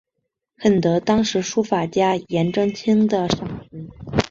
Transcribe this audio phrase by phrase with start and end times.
[0.57, 3.87] 很得当时书法家颜真卿的赏识。